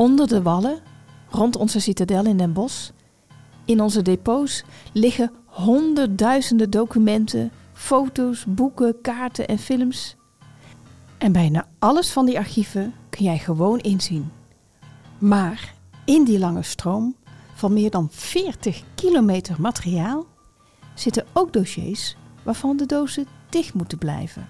Onder 0.00 0.28
de 0.28 0.42
wallen, 0.42 0.78
rond 1.28 1.56
onze 1.56 1.80
citadel 1.80 2.24
in 2.24 2.36
Den 2.36 2.52
Bosch, 2.52 2.90
in 3.64 3.80
onze 3.80 4.02
depots 4.02 4.64
liggen 4.92 5.30
honderdduizenden 5.44 6.70
documenten, 6.70 7.50
foto's, 7.72 8.44
boeken, 8.48 9.00
kaarten 9.00 9.48
en 9.48 9.58
films. 9.58 10.16
En 11.18 11.32
bijna 11.32 11.68
alles 11.78 12.12
van 12.12 12.26
die 12.26 12.38
archieven 12.38 12.94
kun 13.10 13.24
jij 13.24 13.38
gewoon 13.38 13.78
inzien. 13.78 14.30
Maar 15.18 15.74
in 16.04 16.24
die 16.24 16.38
lange 16.38 16.62
stroom 16.62 17.16
van 17.54 17.72
meer 17.72 17.90
dan 17.90 18.08
40 18.10 18.82
kilometer 18.94 19.60
materiaal 19.60 20.26
zitten 20.94 21.26
ook 21.32 21.52
dossiers 21.52 22.16
waarvan 22.42 22.76
de 22.76 22.86
dozen 22.86 23.26
dicht 23.48 23.74
moeten 23.74 23.98
blijven. 23.98 24.48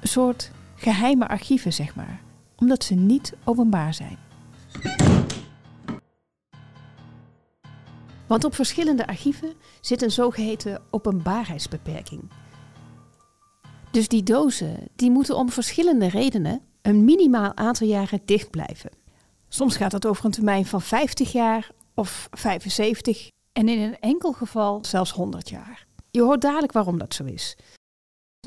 Een 0.00 0.08
soort 0.08 0.50
geheime 0.74 1.28
archieven, 1.28 1.72
zeg 1.72 1.94
maar, 1.94 2.20
omdat 2.56 2.84
ze 2.84 2.94
niet 2.94 3.34
openbaar 3.44 3.94
zijn. 3.94 4.26
Want 8.28 8.44
op 8.44 8.54
verschillende 8.54 9.06
archieven 9.06 9.52
zit 9.80 10.02
een 10.02 10.10
zogeheten 10.10 10.82
openbaarheidsbeperking. 10.90 12.22
Dus 13.90 14.08
die 14.08 14.22
dozen 14.22 14.88
die 14.96 15.10
moeten 15.10 15.36
om 15.36 15.50
verschillende 15.50 16.08
redenen 16.08 16.60
een 16.82 17.04
minimaal 17.04 17.56
aantal 17.56 17.86
jaren 17.86 18.20
dicht 18.24 18.50
blijven. 18.50 18.90
Soms 19.48 19.76
gaat 19.76 19.92
het 19.92 20.06
over 20.06 20.24
een 20.24 20.30
termijn 20.30 20.66
van 20.66 20.82
50 20.82 21.32
jaar 21.32 21.70
of 21.94 22.28
75 22.30 23.30
en 23.52 23.68
in 23.68 23.80
een 23.80 23.98
enkel 23.98 24.32
geval 24.32 24.84
zelfs 24.84 25.12
100 25.12 25.48
jaar. 25.48 25.86
Je 26.10 26.22
hoort 26.22 26.40
dadelijk 26.40 26.72
waarom 26.72 26.98
dat 26.98 27.14
zo 27.14 27.24
is. 27.24 27.56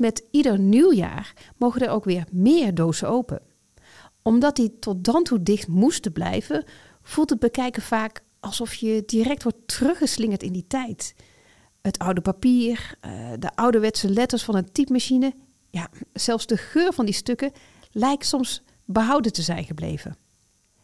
Met 0.00 0.24
ieder 0.30 0.58
nieuw 0.58 0.92
jaar 0.92 1.32
mogen 1.56 1.80
er 1.80 1.90
ook 1.90 2.04
weer 2.04 2.24
meer 2.30 2.74
dozen 2.74 3.08
open. 3.08 3.42
Omdat 4.22 4.56
die 4.56 4.78
tot 4.78 5.04
dan 5.04 5.22
toe 5.22 5.42
dicht 5.42 5.68
moesten 5.68 6.12
blijven, 6.12 6.64
voelt 7.02 7.30
het 7.30 7.38
bekijken 7.38 7.82
vaak 7.82 8.22
alsof 8.42 8.74
je 8.74 9.02
direct 9.06 9.42
wordt 9.42 9.58
teruggeslingerd 9.66 10.42
in 10.42 10.52
die 10.52 10.66
tijd. 10.66 11.14
Het 11.82 11.98
oude 11.98 12.20
papier, 12.20 12.94
eh, 13.00 13.12
de 13.38 13.54
ouderwetse 13.54 14.10
letters 14.10 14.44
van 14.44 14.56
een 14.56 14.72
typemachine, 14.72 15.34
ja, 15.70 15.88
zelfs 16.12 16.46
de 16.46 16.56
geur 16.56 16.92
van 16.92 17.04
die 17.04 17.14
stukken 17.14 17.52
lijkt 17.92 18.26
soms 18.26 18.62
behouden 18.84 19.32
te 19.32 19.42
zijn 19.42 19.64
gebleven. 19.64 20.16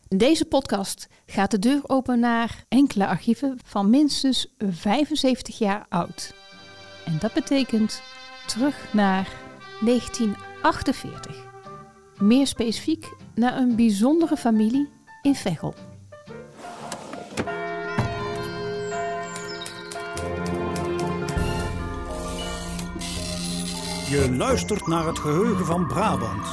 In 0.08 0.18
deze 0.18 0.44
podcast 0.44 1.08
gaat 1.26 1.50
de 1.50 1.58
deur 1.58 1.80
open 1.86 2.20
naar 2.20 2.64
enkele 2.68 3.06
archieven 3.06 3.58
van 3.64 3.90
minstens 3.90 4.54
75 4.58 5.58
jaar 5.58 5.86
oud. 5.88 6.34
En 7.04 7.18
dat 7.18 7.32
betekent 7.32 8.02
terug 8.46 8.92
naar 8.92 9.28
1948. 9.80 11.46
Meer 12.18 12.46
specifiek 12.46 13.12
naar 13.34 13.56
een 13.56 13.76
bijzondere 13.76 14.36
familie 14.36 14.88
in 15.22 15.34
Veghel. 15.34 15.87
Je 24.08 24.34
luistert 24.36 24.86
naar 24.86 25.06
het 25.06 25.18
geheugen 25.18 25.66
van 25.66 25.86
Brabant. 25.86 26.46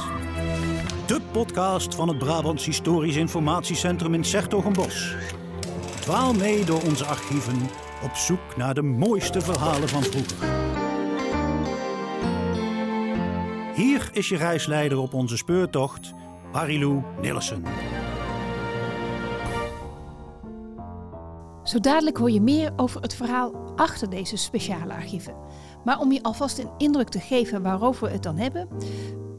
De 1.06 1.20
podcast 1.32 1.94
van 1.94 2.08
het 2.08 2.18
Brabants 2.18 2.64
Historisch 2.64 3.16
Informatiecentrum 3.16 4.14
in 4.14 4.24
Sertogenbos. 4.24 5.14
Dwaal 6.00 6.34
mee 6.34 6.64
door 6.64 6.82
onze 6.82 7.04
archieven 7.04 7.56
op 8.02 8.14
zoek 8.14 8.56
naar 8.56 8.74
de 8.74 8.82
mooiste 8.82 9.40
verhalen 9.40 9.88
van 9.88 10.02
vroeger. 10.02 10.48
Hier 13.74 14.08
is 14.12 14.28
je 14.28 14.36
reisleider 14.36 14.98
op 14.98 15.14
onze 15.14 15.36
speurtocht, 15.36 16.14
Marilou 16.52 17.02
Nillissen. 17.20 17.64
Zo 21.62 21.80
dadelijk 21.80 22.16
hoor 22.16 22.30
je 22.30 22.40
meer 22.40 22.72
over 22.76 23.00
het 23.00 23.14
verhaal 23.14 23.72
achter 23.76 24.10
deze 24.10 24.36
speciale 24.36 24.92
archieven. 24.92 25.34
Maar 25.86 26.00
om 26.00 26.12
je 26.12 26.22
alvast 26.22 26.58
een 26.58 26.70
indruk 26.78 27.08
te 27.08 27.20
geven 27.20 27.62
waarover 27.62 28.06
we 28.06 28.12
het 28.12 28.22
dan 28.22 28.36
hebben, 28.36 28.68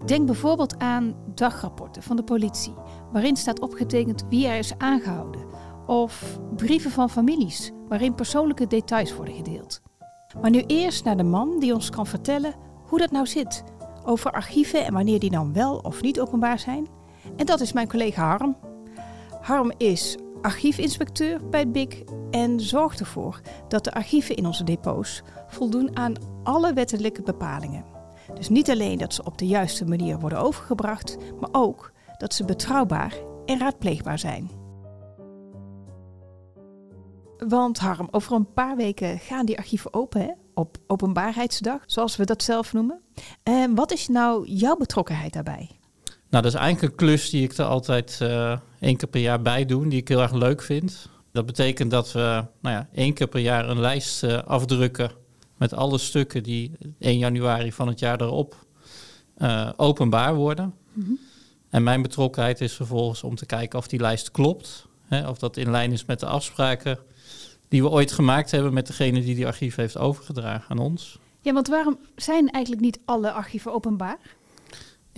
denk 0.06 0.26
bijvoorbeeld 0.26 0.80
aan 0.80 1.16
dagrapporten 1.36 2.04
van 2.04 2.16
de 2.16 2.24
politie, 2.24 2.74
waarin 3.12 3.36
staat 3.36 3.60
opgetekend 3.60 4.26
wie 4.30 4.48
er 4.48 4.58
is 4.58 4.78
aangehouden, 4.78 5.46
of 5.86 6.40
brieven 6.56 6.92
van 6.92 7.10
families, 7.10 7.72
waarin 7.88 8.16
persoonlijke 8.16 8.68
details 8.68 9.16
worden 9.16 9.36
gedeeld. 9.36 9.82
Maar 10.42 10.50
nu 10.50 10.64
eerst 10.68 11.04
naar 11.04 11.18
de 11.18 11.24
man 11.24 11.60
die 11.60 11.74
ons 11.74 11.90
kan 11.90 12.08
vertellen 12.08 12.54
hoe 12.88 13.00
dat 13.00 13.12
nou 13.12 13.26
zit, 13.26 13.64
over 14.06 14.32
archieven 14.32 14.86
en 14.86 14.94
wanneer 14.94 15.20
die 15.20 15.32
dan 15.32 15.54
wel 15.54 15.78
of 15.78 16.02
niet 16.02 16.20
openbaar 16.20 16.60
zijn. 16.60 16.88
En 17.36 17.46
dat 17.46 17.60
is 17.62 17.74
mijn 17.74 17.88
collega 17.88 18.28
Harm. 18.28 18.58
Harm 19.42 19.72
is 19.78 20.18
archiefinspecteur 20.42 21.50
bij 21.50 21.72
BIC 21.72 22.04
en 22.32 22.60
zorgt 22.60 23.00
ervoor 23.00 23.42
dat 23.68 23.84
de 23.84 23.94
archieven 23.94 24.36
in 24.36 24.46
onze 24.46 24.64
depots 24.64 25.24
voldoen 25.48 25.98
aan 25.98 26.14
alle 26.44 26.74
wettelijke 26.74 27.22
bepalingen. 27.22 27.86
Dus 28.34 28.50
niet 28.50 28.70
alleen 28.70 28.98
dat 28.98 29.14
ze 29.14 29.24
op 29.24 29.38
de 29.38 29.48
juiste 29.48 29.86
manier 29.86 30.20
worden 30.20 30.40
overgebracht, 30.40 31.18
maar 31.40 31.50
ook 31.52 31.92
dat 32.18 32.34
ze 32.34 32.46
betrouwbaar 32.46 33.14
en 33.46 33.60
raadpleegbaar 33.60 34.20
zijn. 34.20 34.50
Want 37.38 37.80
Harm, 37.80 38.08
over 38.12 38.34
een 38.34 38.54
paar 38.54 38.76
weken 38.76 39.20
gaan 39.20 39.46
die 39.46 39.58
archieven 39.58 39.94
open 39.94 40.38
op 40.54 40.78
Openbaarheidsdag, 40.88 41.84
zoals 41.86 42.16
we 42.16 42.26
dat 42.26 42.44
zelf 42.44 42.74
noemen. 42.74 43.02
En 43.44 43.76
wat 43.76 43.92
is 43.92 44.08
nou 44.08 44.48
jouw 44.48 44.76
betrokkenheid 44.76 45.34
daarbij? 45.34 45.77
Nou, 46.30 46.44
dat 46.44 46.54
is 46.54 46.60
eigenlijk 46.60 46.92
een 46.92 46.98
klus 46.98 47.30
die 47.30 47.44
ik 47.44 47.54
er 47.54 47.66
altijd 47.66 48.20
uh, 48.22 48.58
één 48.80 48.98
keer 48.98 49.08
per 49.08 49.22
jaar 49.22 49.42
bij 49.42 49.66
doe, 49.66 49.88
die 49.88 50.00
ik 50.00 50.08
heel 50.08 50.22
erg 50.22 50.34
leuk 50.34 50.62
vind. 50.62 51.10
Dat 51.32 51.46
betekent 51.46 51.92
dat 51.92 52.12
we 52.12 52.46
nou 52.62 52.76
ja, 52.76 52.90
één 52.94 53.14
keer 53.14 53.28
per 53.28 53.40
jaar 53.40 53.70
een 53.70 53.80
lijst 53.80 54.24
uh, 54.24 54.44
afdrukken 54.44 55.12
met 55.58 55.74
alle 55.74 55.98
stukken 55.98 56.44
die 56.44 56.72
1 57.00 57.18
januari 57.18 57.72
van 57.72 57.88
het 57.88 58.00
jaar 58.00 58.22
erop 58.22 58.56
uh, 59.38 59.70
openbaar 59.76 60.36
worden. 60.36 60.74
Mm 60.94 61.04
-hmm. 61.04 61.20
En 61.70 61.84
mijn 61.84 62.02
betrokkenheid 62.02 62.62
is 62.62 62.74
vervolgens 62.74 63.24
om 63.24 63.36
te 63.36 63.46
kijken 63.46 63.80
of 63.80 63.88
die 63.88 64.00
lijst 64.00 64.32
klopt. 64.32 64.88
Hè, 65.08 65.30
of 65.30 65.38
dat 65.38 65.58
in 65.58 65.72
lijn 65.72 65.92
is 65.92 66.06
met 66.06 66.20
de 66.20 66.26
afspraken 66.26 67.00
die 67.68 67.82
we 67.82 67.90
ooit 67.90 68.12
gemaakt 68.12 68.52
hebben 68.52 68.74
met 68.74 68.88
degene 68.88 69.22
die 69.22 69.36
die 69.36 69.46
archief 69.46 69.76
heeft 69.76 69.98
overgedragen 69.98 70.70
aan 70.70 70.78
ons. 70.78 71.20
Ja, 71.42 71.54
want 71.54 71.68
waarom 71.68 71.98
zijn 72.16 72.50
eigenlijk 72.50 72.84
niet 72.84 73.00
alle 73.06 73.32
archieven 73.32 73.74
openbaar? 73.74 74.18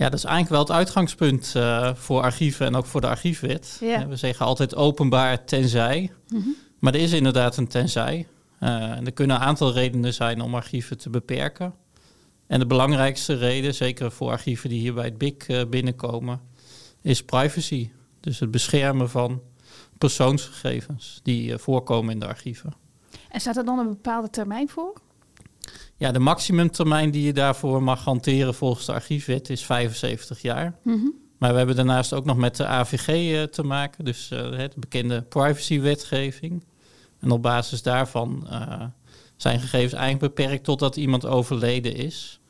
Ja, 0.00 0.08
dat 0.08 0.18
is 0.18 0.24
eigenlijk 0.24 0.54
wel 0.54 0.60
het 0.60 0.86
uitgangspunt 0.86 1.54
uh, 1.56 1.94
voor 1.94 2.22
archieven 2.22 2.66
en 2.66 2.74
ook 2.74 2.86
voor 2.86 3.00
de 3.00 3.06
archiefwet. 3.06 3.78
Ja. 3.80 4.06
We 4.06 4.16
zeggen 4.16 4.46
altijd 4.46 4.74
openbaar 4.74 5.44
tenzij. 5.44 6.12
Mm 6.28 6.42
-hmm. 6.42 6.54
Maar 6.78 6.94
er 6.94 7.00
is 7.00 7.12
inderdaad 7.12 7.56
een 7.56 7.68
tenzij. 7.68 8.26
Uh, 8.60 8.68
en 8.70 9.06
er 9.06 9.12
kunnen 9.12 9.36
een 9.36 9.42
aantal 9.42 9.72
redenen 9.72 10.14
zijn 10.14 10.40
om 10.40 10.54
archieven 10.54 10.98
te 10.98 11.10
beperken. 11.10 11.74
En 12.46 12.58
de 12.58 12.66
belangrijkste 12.66 13.34
reden, 13.34 13.74
zeker 13.74 14.12
voor 14.12 14.30
archieven 14.30 14.68
die 14.68 14.80
hier 14.80 14.94
bij 14.94 15.04
het 15.04 15.18
BIC 15.18 15.48
uh, 15.48 15.62
binnenkomen, 15.68 16.40
is 17.02 17.24
privacy. 17.24 17.90
Dus 18.20 18.40
het 18.40 18.50
beschermen 18.50 19.10
van 19.10 19.40
persoonsgegevens 19.98 21.20
die 21.22 21.58
voorkomen 21.58 22.12
in 22.12 22.20
de 22.20 22.26
archieven. 22.26 22.74
En 23.28 23.40
staat 23.40 23.56
er 23.56 23.64
dan 23.64 23.78
een 23.78 23.88
bepaalde 23.88 24.30
termijn 24.30 24.68
voor? 24.68 24.92
Ja, 26.00 26.12
de 26.12 26.18
maximumtermijn 26.18 27.10
die 27.10 27.22
je 27.22 27.32
daarvoor 27.32 27.82
mag 27.82 28.04
hanteren 28.04 28.54
volgens 28.54 28.86
de 28.86 28.92
archiefwet 28.92 29.50
is 29.50 29.64
75 29.64 30.42
jaar. 30.42 30.74
Mm 30.82 30.94
-hmm. 30.94 31.14
Maar 31.38 31.50
we 31.50 31.56
hebben 31.56 31.76
daarnaast 31.76 32.12
ook 32.12 32.24
nog 32.24 32.36
met 32.36 32.56
de 32.56 32.66
AVG 32.66 33.08
uh, 33.08 33.42
te 33.42 33.62
maken, 33.62 34.04
dus 34.04 34.30
uh, 34.32 34.38
de 34.38 34.70
bekende 34.76 35.22
privacywetgeving. 35.22 36.64
En 37.20 37.30
op 37.30 37.42
basis 37.42 37.82
daarvan 37.82 38.46
uh, 38.50 38.82
zijn 39.36 39.60
gegevens 39.60 39.92
eigenlijk 39.92 40.34
beperkt 40.34 40.64
totdat 40.64 40.96
iemand 40.96 41.26
overleden 41.26 41.96
is. 41.96 42.40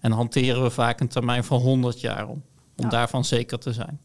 En 0.00 0.12
hanteren 0.12 0.62
we 0.62 0.70
vaak 0.70 1.00
een 1.00 1.08
termijn 1.08 1.44
van 1.44 1.60
100 1.60 2.00
jaar 2.00 2.28
om, 2.28 2.42
om 2.76 2.84
ja. 2.84 2.88
daarvan 2.88 3.24
zeker 3.24 3.58
te 3.58 3.72
zijn. 3.72 4.00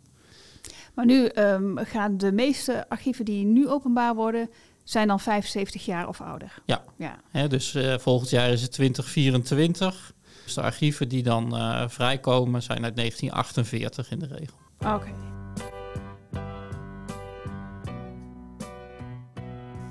Maar 0.94 1.06
nu 1.06 1.30
um, 1.36 1.78
gaan 1.78 2.18
de 2.18 2.32
meeste 2.32 2.90
archieven 2.90 3.26
die 3.26 3.46
nu 3.46 3.70
openbaar 3.70 4.16
worden, 4.16 4.50
zijn 4.92 5.08
dan 5.08 5.20
75 5.20 5.86
jaar 5.86 6.08
of 6.08 6.22
ouder. 6.22 6.54
Ja, 6.66 6.84
ja. 6.98 7.20
He, 7.30 7.48
dus 7.48 7.74
uh, 7.74 7.98
volgend 7.98 8.30
jaar 8.30 8.50
is 8.50 8.62
het 8.62 8.72
2024. 8.72 10.14
Dus 10.44 10.54
de 10.54 10.62
archieven 10.62 11.10
die 11.10 11.24
dan 11.24 11.56
uh, 11.56 11.84
vrijkomen 11.88 12.64
zijn 12.64 12.84
uit 12.84 12.96
1948 12.96 14.12
in 14.12 14.20
de 14.20 14.28
regel. 14.28 14.58
Oké. 14.80 14.94
Okay. 14.94 15.14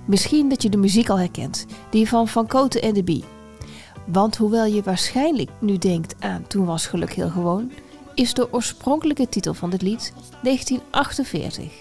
Misschien 0.06 0.48
dat 0.48 0.62
je 0.62 0.68
de 0.68 0.76
muziek 0.76 1.08
al 1.08 1.18
herkent, 1.18 1.66
die 1.90 2.08
van 2.08 2.28
Van 2.28 2.46
Koten 2.46 2.82
en 2.82 2.94
de 2.94 3.04
Bie. 3.04 3.24
Want 4.06 4.36
hoewel 4.36 4.64
je 4.64 4.82
waarschijnlijk 4.82 5.50
nu 5.60 5.78
denkt 5.78 6.14
aan 6.18 6.46
Toen 6.46 6.64
was 6.64 6.86
geluk 6.86 7.12
heel 7.12 7.30
gewoon, 7.30 7.72
is 8.14 8.34
de 8.34 8.52
oorspronkelijke 8.52 9.28
titel 9.28 9.54
van 9.54 9.70
dit 9.70 9.82
lied 9.82 10.12
1948. 10.42 11.72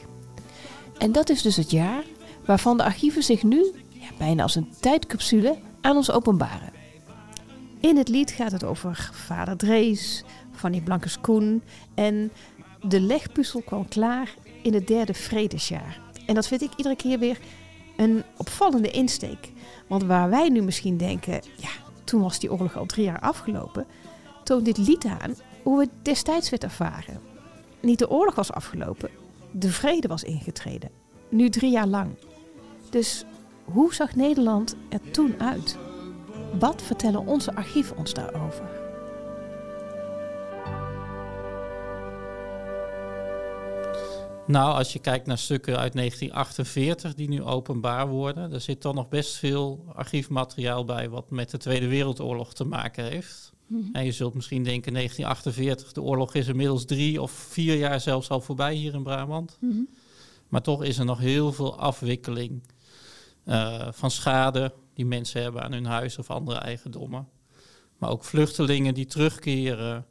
En 0.97 1.11
dat 1.11 1.29
is 1.29 1.41
dus 1.41 1.55
het 1.55 1.71
jaar 1.71 2.03
waarvan 2.49 2.77
de 2.77 2.83
archieven 2.83 3.23
zich 3.23 3.43
nu, 3.43 3.71
ja, 3.89 4.07
bijna 4.17 4.43
als 4.43 4.55
een 4.55 4.73
tijdcapsule, 4.79 5.57
aan 5.81 5.95
ons 5.95 6.11
openbaren. 6.11 6.71
In 7.79 7.97
het 7.97 8.07
lied 8.07 8.31
gaat 8.31 8.51
het 8.51 8.63
over 8.63 9.09
vader 9.13 9.57
Drees, 9.57 10.23
Fanny 10.51 10.81
Blankers-Koen 10.81 11.63
en 11.93 12.31
de 12.81 12.99
legpuzzel 12.99 13.61
kwam 13.61 13.87
klaar 13.87 14.33
in 14.63 14.73
het 14.73 14.87
derde 14.87 15.13
vredesjaar. 15.13 16.01
En 16.25 16.35
dat 16.35 16.47
vind 16.47 16.61
ik 16.61 16.71
iedere 16.75 16.95
keer 16.95 17.19
weer 17.19 17.39
een 17.97 18.23
opvallende 18.37 18.91
insteek. 18.91 19.51
Want 19.87 20.03
waar 20.03 20.29
wij 20.29 20.49
nu 20.49 20.61
misschien 20.61 20.97
denken, 20.97 21.41
ja, 21.57 21.71
toen 22.03 22.21
was 22.21 22.39
die 22.39 22.51
oorlog 22.51 22.77
al 22.77 22.85
drie 22.85 23.05
jaar 23.05 23.19
afgelopen, 23.19 23.85
toont 24.43 24.65
dit 24.65 24.77
lied 24.77 25.05
aan 25.05 25.35
hoe 25.63 25.79
het 25.79 25.89
destijds 26.01 26.49
werd 26.49 26.63
ervaren. 26.63 27.21
Niet 27.79 27.99
de 27.99 28.09
oorlog 28.09 28.35
was 28.35 28.51
afgelopen, 28.51 29.09
de 29.51 29.71
vrede 29.71 30.07
was 30.07 30.23
ingetreden. 30.23 30.89
Nu 31.29 31.49
drie 31.49 31.71
jaar 31.71 31.87
lang. 31.87 32.09
Dus 32.89 33.25
hoe 33.63 33.93
zag 33.93 34.15
Nederland 34.15 34.75
er 34.89 35.11
toen 35.11 35.39
uit? 35.39 35.77
Wat 36.59 36.81
vertellen 36.81 37.25
onze 37.25 37.55
archieven 37.55 37.97
ons 37.97 38.13
daarover? 38.13 38.77
Nou, 44.47 44.73
als 44.73 44.93
je 44.93 44.99
kijkt 44.99 45.25
naar 45.25 45.37
stukken 45.37 45.77
uit 45.77 45.93
1948 45.93 47.15
die 47.15 47.29
nu 47.29 47.43
openbaar 47.43 48.07
worden, 48.07 48.51
er 48.53 48.61
zit 48.61 48.81
dan 48.81 48.95
nog 48.95 49.09
best 49.09 49.35
veel 49.35 49.85
archiefmateriaal 49.93 50.85
bij 50.85 51.09
wat 51.09 51.29
met 51.29 51.49
de 51.51 51.57
Tweede 51.57 51.87
Wereldoorlog 51.87 52.53
te 52.53 52.63
maken 52.63 53.03
heeft. 53.03 53.53
Mhm. 53.67 53.81
En 53.93 54.05
je 54.05 54.11
zult 54.11 54.33
misschien 54.33 54.63
denken 54.63 54.93
1948, 54.93 55.91
de 55.91 56.01
oorlog 56.01 56.33
is 56.33 56.47
inmiddels 56.47 56.85
drie 56.85 57.21
of 57.21 57.31
vier 57.31 57.75
jaar 57.75 57.99
zelfs 58.01 58.29
al 58.29 58.41
voorbij 58.41 58.73
hier 58.73 58.93
in 58.93 59.03
Brabant. 59.03 59.57
Mhm. 59.61 59.81
Maar 60.47 60.61
toch 60.61 60.83
is 60.83 60.97
er 60.97 61.05
nog 61.05 61.19
heel 61.19 61.51
veel 61.51 61.79
afwikkeling 61.79 62.61
uh, 63.49 63.87
van 63.91 64.11
schade 64.11 64.73
die 64.93 65.05
mensen 65.05 65.41
hebben 65.41 65.63
aan 65.63 65.71
hun 65.71 65.85
huis 65.85 66.17
of 66.17 66.29
andere 66.29 66.57
eigendommen. 66.57 67.27
Maar 67.97 68.09
ook 68.09 68.23
vluchtelingen 68.23 68.93
die 68.93 69.05
terugkeren, 69.05 70.05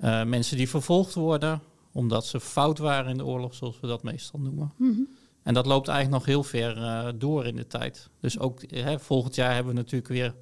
uh, 0.00 0.24
mensen 0.24 0.56
die 0.56 0.68
vervolgd 0.68 1.14
worden 1.14 1.62
omdat 1.96 2.26
ze 2.26 2.40
fout 2.40 2.78
waren 2.78 3.10
in 3.10 3.16
de 3.16 3.24
oorlog, 3.24 3.54
zoals 3.54 3.80
we 3.80 3.86
dat 3.86 4.02
meestal 4.02 4.40
noemen. 4.40 4.72
Mhm. 4.76 5.00
En 5.42 5.54
dat 5.54 5.66
loopt 5.66 5.88
eigenlijk 5.88 6.18
nog 6.18 6.34
heel 6.34 6.44
ver 6.44 6.76
uh, 6.76 7.08
door 7.14 7.46
in 7.46 7.56
de 7.56 7.66
tijd. 7.66 8.10
Dus 8.20 8.38
ook 8.38 8.60
hè, 8.70 8.98
volgend 8.98 9.34
jaar 9.34 9.54
hebben 9.54 9.74
we 9.74 9.78
natuurlijk 9.78 10.10
weer 10.10 10.34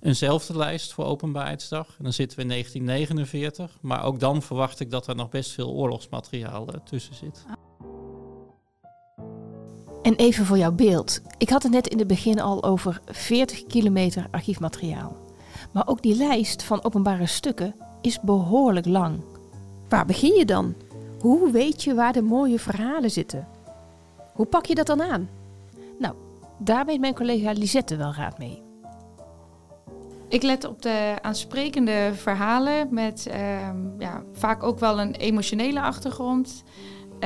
eenzelfde 0.00 0.56
lijst 0.56 0.92
voor 0.92 1.04
Openbaarheidsdag. 1.04 1.94
En 1.98 2.04
dan 2.04 2.12
zitten 2.12 2.36
we 2.36 2.42
in 2.42 2.48
1949. 2.48 3.78
Maar 3.80 4.04
ook 4.04 4.20
dan 4.20 4.42
verwacht 4.42 4.80
ik 4.80 4.90
dat 4.90 5.06
er 5.06 5.14
nog 5.14 5.28
best 5.28 5.50
veel 5.50 5.70
oorlogsmateriaal 5.70 6.74
uh, 6.74 6.80
tussen 6.84 7.14
zit. 7.14 7.44
En 10.06 10.14
even 10.14 10.46
voor 10.46 10.58
jouw 10.58 10.72
beeld. 10.72 11.20
Ik 11.38 11.48
had 11.48 11.62
het 11.62 11.72
net 11.72 11.86
in 11.86 11.98
het 11.98 12.06
begin 12.06 12.40
al 12.40 12.64
over 12.64 13.00
40 13.06 13.66
kilometer 13.66 14.26
archiefmateriaal. 14.30 15.16
Maar 15.72 15.86
ook 15.86 16.02
die 16.02 16.16
lijst 16.16 16.62
van 16.62 16.84
openbare 16.84 17.26
stukken 17.26 17.74
is 18.00 18.20
behoorlijk 18.20 18.86
lang. 18.86 19.20
Waar 19.88 20.06
begin 20.06 20.34
je 20.34 20.44
dan? 20.44 20.74
Hoe 21.20 21.50
weet 21.50 21.82
je 21.82 21.94
waar 21.94 22.12
de 22.12 22.22
mooie 22.22 22.58
verhalen 22.58 23.10
zitten? 23.10 23.48
Hoe 24.32 24.46
pak 24.46 24.66
je 24.66 24.74
dat 24.74 24.86
dan 24.86 25.02
aan? 25.02 25.28
Nou, 25.98 26.14
daar 26.58 26.84
weet 26.84 27.00
mijn 27.00 27.14
collega 27.14 27.52
Lisette 27.52 27.96
wel 27.96 28.14
raad 28.14 28.38
mee. 28.38 28.62
Ik 30.28 30.42
let 30.42 30.64
op 30.64 30.82
de 30.82 31.14
aansprekende 31.22 32.10
verhalen 32.14 32.88
met 32.90 33.26
ehm, 33.26 33.76
ja, 33.98 34.22
vaak 34.32 34.62
ook 34.62 34.78
wel 34.78 35.00
een 35.00 35.14
emotionele 35.14 35.80
achtergrond. 35.80 36.64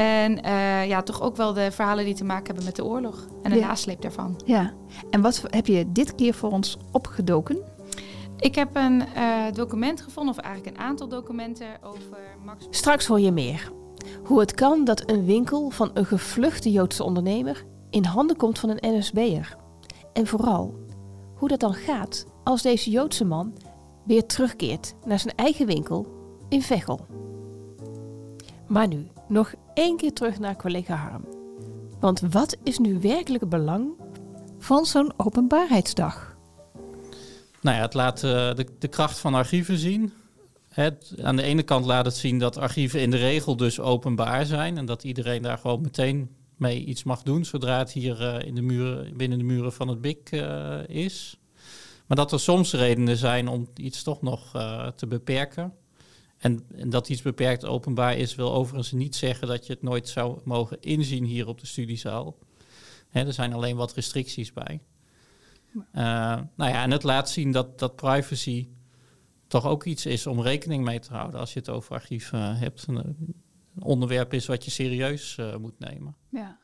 En 0.01 0.47
uh, 0.47 0.87
ja, 0.87 1.03
toch 1.03 1.21
ook 1.21 1.37
wel 1.37 1.53
de 1.53 1.71
verhalen 1.71 2.05
die 2.05 2.15
te 2.15 2.25
maken 2.25 2.47
hebben 2.47 2.65
met 2.65 2.77
de 2.77 2.85
oorlog 2.85 3.27
en 3.43 3.51
de 3.51 3.59
ja. 3.59 3.67
nasleep 3.67 4.01
daarvan. 4.01 4.41
Ja, 4.45 4.73
en 5.11 5.21
wat 5.21 5.43
heb 5.47 5.67
je 5.67 5.93
dit 5.93 6.15
keer 6.15 6.35
voor 6.35 6.51
ons 6.51 6.79
opgedoken? 6.93 7.59
Ik 8.37 8.55
heb 8.55 8.77
een 8.77 9.03
uh, 9.17 9.45
document 9.53 10.01
gevonden, 10.01 10.35
of 10.35 10.41
eigenlijk 10.41 10.77
een 10.77 10.83
aantal 10.83 11.09
documenten 11.09 11.67
over 11.83 12.19
Max. 12.45 12.67
Straks 12.71 13.07
hoor 13.07 13.21
je 13.21 13.33
meer. 13.33 13.73
Hoe 14.25 14.41
het 14.41 14.55
kan 14.55 14.85
dat 14.85 15.11
een 15.11 15.25
winkel 15.25 15.71
van 15.71 15.91
een 15.95 16.07
gevluchte 16.07 16.71
Joodse 16.71 17.05
ondernemer 17.05 17.65
in 17.91 18.05
handen 18.05 18.37
komt 18.37 18.59
van 18.59 18.69
een 18.69 18.99
NSB'er. 18.99 19.57
En 20.13 20.27
vooral 20.27 20.75
hoe 21.35 21.49
dat 21.49 21.61
dan 21.61 21.75
gaat 21.75 22.27
als 22.45 22.63
deze 22.63 22.91
Joodse 22.91 23.25
man 23.25 23.53
weer 24.05 24.27
terugkeert 24.27 24.95
naar 25.05 25.19
zijn 25.19 25.35
eigen 25.37 25.67
winkel 25.67 26.07
in 26.49 26.63
Veghel. 26.63 27.01
Maar 28.71 28.89
nu 28.89 29.09
nog 29.29 29.55
één 29.75 29.97
keer 29.97 30.13
terug 30.13 30.39
naar 30.39 30.57
collega 30.57 30.95
Harm. 30.95 31.25
Want 32.01 32.21
wat 32.21 32.57
is 32.63 32.79
nu 32.79 32.99
werkelijk 33.01 33.41
het 33.41 33.51
belang 33.51 33.89
van 34.59 34.87
zo'n 34.87 35.13
openbaarheidsdag? 35.17 36.37
Nou 37.61 37.77
ja, 37.77 37.83
het 37.83 37.95
laat 37.95 38.23
uh, 38.23 38.31
de, 38.55 38.67
de 38.79 38.89
kracht 38.89 39.19
van 39.19 39.35
archieven 39.35 39.79
zien. 39.79 40.13
Het, 40.69 41.15
aan 41.23 41.37
de 41.37 41.43
ene 41.43 41.63
kant 41.63 41.85
laat 41.85 42.05
het 42.05 42.15
zien 42.15 42.39
dat 42.39 42.57
archieven 42.57 43.01
in 43.01 43.11
de 43.11 43.17
regel 43.17 43.57
dus 43.57 43.81
openbaar 43.81 44.47
zijn 44.47 44.77
en 44.77 44.87
dat 44.87 45.05
iedereen 45.05 45.43
daar 45.43 45.59
gewoon 45.59 45.81
meteen 45.81 46.31
mee 46.57 46.85
iets 46.85 47.03
mag 47.03 47.23
doen 47.23 47.45
zodra 47.45 47.79
het 47.79 47.93
hier 47.93 48.21
uh, 48.21 48.47
in 48.47 48.55
de 48.55 48.63
muren, 48.63 49.17
binnen 49.17 49.39
de 49.39 49.45
muren 49.45 49.73
van 49.73 49.89
het 49.89 50.01
BIC 50.01 50.31
uh, 50.31 50.89
is. 50.89 51.41
Maar 52.07 52.17
dat 52.17 52.33
er 52.33 52.41
soms 52.41 52.73
redenen 52.73 53.17
zijn 53.17 53.49
om 53.49 53.69
iets 53.75 54.03
toch 54.03 54.23
nog 54.23 54.51
te 54.97 55.07
beperken. 55.09 55.73
En, 56.41 56.65
en, 56.75 56.91
dat 56.91 57.09
iets 57.09 57.23
beperkt 57.23 57.65
openbaar 57.65 58.17
is, 58.17 58.35
wil 58.35 58.53
overigens 58.53 58.93
niet 58.93 59.17
zeggen 59.17 59.49
dat 59.49 59.67
je 59.67 59.73
het 59.73 59.83
nooit 59.83 60.09
zou 60.09 60.41
mogen 60.45 60.81
inzien 60.81 61.25
hier 61.25 61.47
op 61.47 61.61
de 61.61 61.67
studiezaal. 61.67 62.39
Hè, 63.09 63.27
er 63.27 63.33
zijn 63.33 63.53
alleen 63.53 63.77
wat 63.77 63.93
restricties 63.93 64.53
bij. 64.53 64.81
nou 65.93 66.47
ja, 66.57 66.83
en 66.83 66.91
het 66.91 67.03
laat 67.03 67.31
zien 67.31 67.53
dat, 67.53 67.79
dat 67.79 67.97
privacy 67.97 68.69
toch 69.47 69.67
ook 69.67 69.85
iets 69.85 70.07
is 70.07 70.27
om 70.27 70.41
rekening 70.41 70.85
mee 70.85 70.99
te 70.99 71.13
houden 71.13 71.41
als 71.41 71.53
je 71.53 71.59
het 71.59 71.69
over 71.69 71.95
archief 71.95 72.33
uh, 72.33 72.61
hebt. 72.61 72.87
Een, 72.87 72.97
een, 72.97 73.35
onderwerp 73.79 74.33
is 74.33 74.47
wat 74.47 74.65
je 74.65 74.71
serieus 74.71 75.37
uh, 75.41 75.57
moet 75.57 75.79
nemen. 75.79 76.17
Ja. 76.29 76.59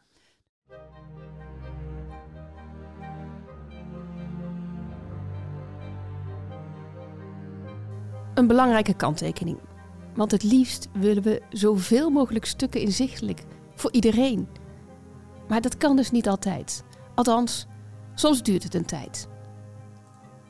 Een 8.37 8.47
belangrijke 8.47 8.95
kanttekening. 8.95 9.59
Want 10.15 10.31
het 10.31 10.43
liefst 10.43 10.89
willen 10.93 11.23
we 11.23 11.43
zoveel 11.51 12.11
mogelijk 12.11 12.45
stukken 12.45 12.81
inzichtelijk 12.81 13.45
voor 13.75 13.93
iedereen. 13.93 14.49
Maar 15.49 15.61
dat 15.61 15.77
kan 15.77 15.97
dus 15.97 16.11
niet 16.11 16.29
altijd. 16.29 16.85
Althans, 17.15 17.67
soms 18.15 18.43
duurt 18.43 18.63
het 18.63 18.75
een 18.75 18.85
tijd. 18.85 19.29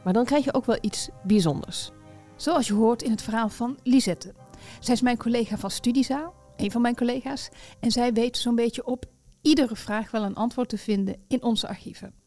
Maar 0.05 0.13
dan 0.13 0.25
krijg 0.25 0.45
je 0.45 0.55
ook 0.55 0.65
wel 0.65 0.79
iets 0.81 1.09
bijzonders. 1.23 1.91
Zoals 2.37 2.67
je 2.67 2.75
hoort 2.75 3.03
in 3.03 3.11
het 3.11 3.23
verhaal 3.23 3.49
van 3.49 3.79
Lisette. 3.83 4.35
Zij 4.81 4.95
is 4.95 5.01
mijn 5.01 5.19
collega 5.19 5.57
van 5.57 5.71
Studiezaal, 5.71 6.35
een 6.57 6.71
van 6.71 6.81
mijn 6.81 6.97
collega's. 6.97 7.49
En 7.81 7.91
zij 7.91 8.13
weet 8.13 8.37
zo'n 8.37 8.55
beetje 8.55 8.87
op 8.87 9.05
iedere 9.43 9.77
vraag 9.77 10.11
wel 10.11 10.25
een 10.25 10.35
antwoord 10.35 10.69
te 10.69 10.79
vinden 10.79 11.17
in 11.29 11.43
onze 11.43 11.69
archieven. 11.69 12.26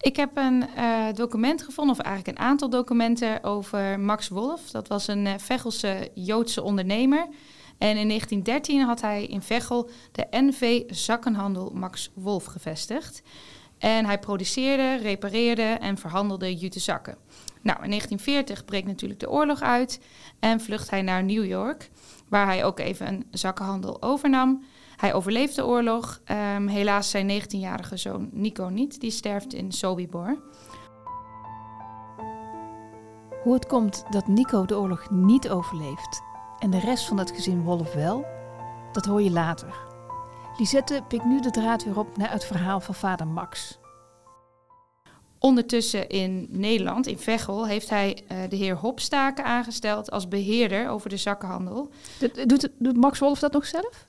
Ik 0.00 0.16
heb 0.16 0.36
een 0.36 0.64
uh, 0.76 1.06
document 1.14 1.62
gevonden, 1.62 1.96
of 1.98 2.04
eigenlijk 2.04 2.38
een 2.38 2.44
aantal 2.44 2.70
documenten 2.70 3.44
over 3.44 4.00
Max 4.00 4.28
Wolf. 4.28 4.70
Dat 4.70 4.88
was 4.88 5.06
een 5.06 5.26
uh, 5.26 5.32
Vechelse 5.36 6.10
Joodse 6.14 6.62
ondernemer. 6.62 7.28
En 7.78 7.96
in 7.96 8.08
1913 8.08 8.80
had 8.80 9.00
hij 9.00 9.24
in 9.24 9.42
Veghel 9.42 9.90
de 10.12 10.26
NV 10.30 10.82
Zakkenhandel 10.86 11.70
Max 11.74 12.10
Wolf 12.14 12.44
gevestigd. 12.44 13.22
En 13.78 14.04
hij 14.04 14.18
produceerde, 14.18 14.94
repareerde 14.94 15.62
en 15.62 15.98
verhandelde 15.98 16.54
jute 16.54 16.80
zakken. 16.80 17.16
Nou, 17.62 17.82
in 17.82 17.88
1940 17.88 18.64
breekt 18.64 18.86
natuurlijk 18.86 19.20
de 19.20 19.30
oorlog 19.30 19.60
uit 19.60 20.00
en 20.40 20.60
vlucht 20.60 20.90
hij 20.90 21.02
naar 21.02 21.24
New 21.24 21.44
York, 21.44 21.90
waar 22.28 22.46
hij 22.46 22.64
ook 22.64 22.78
even 22.78 23.06
een 23.06 23.26
zakkenhandel 23.30 24.02
overnam. 24.02 24.64
Hij 24.98 25.14
overleeft 25.14 25.56
de 25.56 25.66
oorlog. 25.66 26.20
Um, 26.54 26.68
helaas 26.68 27.10
zijn 27.10 27.42
19-jarige 27.42 27.96
zoon 27.96 28.28
Nico 28.32 28.64
niet, 28.68 29.00
die 29.00 29.10
sterft 29.10 29.54
in 29.54 29.72
Sobibor. 29.72 30.38
Hoe 33.42 33.54
het 33.54 33.66
komt 33.66 34.04
dat 34.10 34.26
Nico 34.26 34.64
de 34.64 34.78
oorlog 34.78 35.10
niet 35.10 35.48
overleeft 35.48 36.22
en 36.58 36.70
de 36.70 36.80
rest 36.80 37.06
van 37.06 37.18
het 37.18 37.30
gezin 37.30 37.62
Wolf 37.62 37.94
wel, 37.94 38.26
dat 38.92 39.04
hoor 39.04 39.22
je 39.22 39.30
later. 39.30 39.74
Lisette 40.56 41.02
pikt 41.08 41.24
nu 41.24 41.40
de 41.40 41.50
draad 41.50 41.84
weer 41.84 41.98
op 41.98 42.16
naar 42.16 42.32
het 42.32 42.44
verhaal 42.44 42.80
van 42.80 42.94
vader 42.94 43.26
Max. 43.26 43.78
Ondertussen 45.38 46.08
in 46.08 46.46
Nederland, 46.50 47.06
in 47.06 47.18
Veghel, 47.18 47.66
heeft 47.66 47.90
hij 47.90 48.22
uh, 48.22 48.38
de 48.48 48.56
heer 48.56 48.76
Hopstaken 48.76 49.44
aangesteld 49.44 50.10
als 50.10 50.28
beheerder 50.28 50.88
over 50.88 51.10
de 51.10 51.16
zakkenhandel. 51.16 51.90
Doet, 52.46 52.68
doet 52.78 52.96
Max 52.96 53.18
Wolf 53.18 53.38
dat 53.38 53.52
nog 53.52 53.66
zelf? 53.66 54.06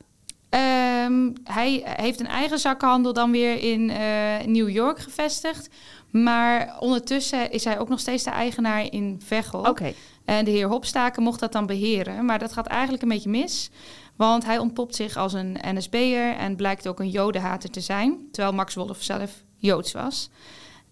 Um, 0.49 1.33
hij 1.43 1.81
heeft 1.85 2.19
een 2.19 2.27
eigen 2.27 2.59
zakkenhandel 2.59 3.13
dan 3.13 3.31
weer 3.31 3.63
in 3.63 3.89
uh, 3.89 3.97
New 4.45 4.69
York 4.69 4.99
gevestigd. 4.99 5.69
Maar 6.09 6.75
ondertussen 6.79 7.51
is 7.51 7.63
hij 7.63 7.79
ook 7.79 7.89
nog 7.89 7.99
steeds 7.99 8.23
de 8.23 8.29
eigenaar 8.29 8.91
in 8.91 9.21
Veghel. 9.25 9.59
Oké. 9.59 9.93
En 10.25 10.45
de 10.45 10.51
heer 10.51 10.67
Hopstaken 10.67 11.23
mocht 11.23 11.39
dat 11.39 11.51
dan 11.51 11.65
beheren. 11.65 12.25
Maar 12.25 12.39
dat 12.39 12.53
gaat 12.53 12.67
eigenlijk 12.67 13.03
een 13.03 13.09
beetje 13.09 13.29
mis. 13.29 13.69
Want 14.15 14.45
hij 14.45 14.57
ontpopt 14.57 14.95
zich 14.95 15.17
als 15.17 15.33
een 15.33 15.57
NSB'er 15.61 16.35
en 16.35 16.55
blijkt 16.55 16.87
ook 16.87 16.99
een 16.99 17.09
jodenhater 17.09 17.69
te 17.69 17.81
zijn. 17.81 18.27
Terwijl 18.31 18.55
Max 18.55 18.75
Wolf 18.75 19.03
zelf 19.03 19.43
Joods 19.57 19.91
was. 19.91 20.29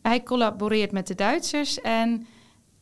Hij 0.01 0.23
collaboreert 0.23 0.91
met 0.91 1.07
de 1.07 1.15
Duitsers 1.15 1.81
en 1.81 2.27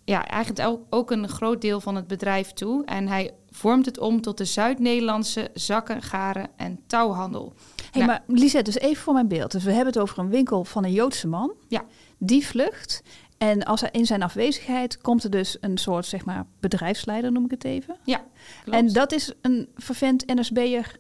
ja, 0.03 0.27
eigenlijk 0.27 0.77
ook 0.89 1.11
een 1.11 1.29
groot 1.29 1.61
deel 1.61 1.81
van 1.81 1.95
het 1.95 2.07
bedrijf 2.07 2.51
toe. 2.51 2.85
En 2.85 3.07
hij 3.07 3.31
vormt 3.55 3.85
het 3.85 3.99
om 3.99 4.21
tot 4.21 4.37
de 4.37 4.45
Zuid-Nederlandse 4.45 5.49
zakken, 5.53 6.01
garen 6.01 6.49
en 6.55 6.79
touwhandel. 6.87 7.53
Hey, 7.91 8.05
Nou. 8.05 8.05
maar 8.05 8.37
Lisette, 8.37 8.71
dus 8.71 8.81
even 8.81 9.03
voor 9.03 9.13
mijn 9.13 9.27
beeld. 9.27 9.51
Dus 9.51 9.63
we 9.63 9.71
hebben 9.71 9.93
het 9.93 10.01
over 10.01 10.19
een 10.19 10.29
winkel 10.29 10.63
van 10.63 10.83
een 10.83 10.91
Joodse 10.91 11.27
man. 11.27 11.53
Ja. 11.67 11.85
Die 12.17 12.45
vlucht. 12.47 13.03
En 13.37 13.63
als 13.63 13.81
hij 13.81 13.89
in 13.91 14.05
zijn 14.05 14.23
afwezigheid 14.23 15.01
komt 15.01 15.23
er 15.23 15.29
dus 15.29 15.57
een 15.61 15.77
soort, 15.77 16.05
zeg 16.05 16.25
maar, 16.25 16.45
bedrijfsleider, 16.59 17.31
noem 17.31 17.45
ik 17.45 17.51
het 17.51 17.63
even. 17.63 17.97
Ja, 18.03 18.23
klopt. 18.63 18.77
En 18.77 18.93
dat 18.93 19.11
is 19.11 19.31
een 19.41 19.69
vervent 19.75 20.25
NSB'er. 20.25 20.99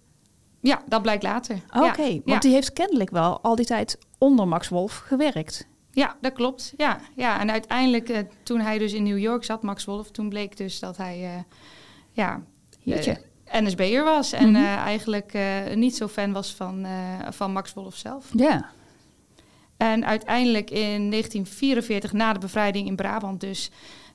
ja, 0.61 0.83
dat 0.87 1.01
blijkt 1.01 1.23
later. 1.23 1.55
Oké, 1.73 2.01
ja, 2.01 2.11
want 2.11 2.23
ja. 2.25 2.39
die 2.39 2.51
heeft 2.51 2.73
kennelijk 2.73 3.09
wel 3.09 3.41
al 3.41 3.55
die 3.55 3.65
tijd 3.65 3.97
onder 4.17 4.47
Max 4.47 4.69
Wolf 4.69 4.97
gewerkt. 4.97 5.67
Ja, 5.91 6.15
dat 6.21 6.33
klopt. 6.33 6.73
Ja, 6.77 6.99
ja. 7.15 7.39
en 7.39 7.51
uiteindelijk 7.51 8.09
eh, 8.09 8.19
toen 8.43 8.59
hij 8.59 8.77
dus 8.77 8.93
in 8.93 9.03
New 9.03 9.17
York 9.17 9.43
zat, 9.43 9.63
Max 9.63 9.85
Wolf, 9.85 10.11
toen 10.11 10.29
bleek 10.29 10.57
dus 10.57 10.79
dat 10.79 10.97
hij 10.97 11.23
eh, 11.23 11.43
ja, 12.15 12.41
Jeetje. 12.79 13.21
eh, 13.43 13.61
NSB'er 13.61 14.03
was. 14.03 14.31
En 14.31 14.51
Mhm. 14.51 14.55
eh, 14.63 14.75
eigenlijk 14.75 15.33
eh, 15.33 15.73
niet 15.75 15.95
zo 15.95 16.07
fan 16.07 16.31
was 16.33 16.53
van, 16.53 16.85
van 17.29 17.51
Max 17.51 17.73
Wolf 17.73 17.95
zelf. 17.95 18.29
Ja. 18.33 18.69
En 19.77 20.05
uiteindelijk 20.05 20.69
in 20.69 21.09
1944, 21.09 22.13
na 22.13 22.33
de 22.33 22.39
bevrijding 22.39 22.87
in 22.87 22.95
Brabant 22.95 23.39
dus... 23.39 23.71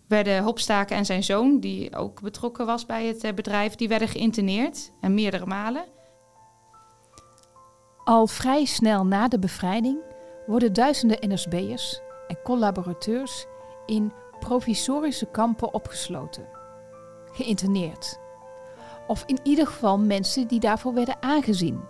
werden 0.07 0.43
Hopstaken 0.43 0.97
en 0.97 1.05
zijn 1.05 1.23
zoon, 1.25 1.61
die 1.61 1.97
ook 1.97 2.21
betrokken 2.21 2.67
was 2.67 2.87
bij 2.87 3.07
het 3.07 3.35
bedrijf... 3.35 3.75
die 3.75 3.89
werden 3.89 4.09
geïnterneerd, 4.09 4.91
en 5.01 5.15
meerdere 5.15 5.47
malen. 5.47 5.85
Al 8.05 8.27
vrij 8.27 8.65
snel 8.65 9.07
na 9.07 9.29
de 9.29 9.39
bevrijding 9.39 9.99
worden 10.47 10.73
duizenden 10.73 11.33
NSB'ers 11.33 12.01
en 12.29 12.39
collaborateurs 12.45 13.47
in 13.87 14.13
provisorische 14.41 15.27
kampen 15.27 15.75
opgesloten, 15.75 16.45
geïnterneerd. 17.33 18.19
Of 19.07 19.23
in 19.27 19.39
ieder 19.43 19.67
geval 19.67 19.99
mensen 19.99 20.47
die 20.49 20.61
daarvoor 20.61 20.95
werden 20.95 21.23
aangezien. 21.23 21.81